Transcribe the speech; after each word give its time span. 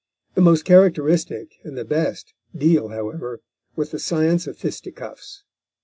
The 0.33 0.41
most 0.41 0.65
characteristic 0.65 1.59
and 1.63 1.77
the 1.77 1.85
best 1.85 2.33
deal, 2.55 2.87
however, 2.87 3.39
with 3.75 3.91
the 3.91 3.99
science 3.99 4.47
of 4.47 4.57
fisticuffs. 4.57 5.43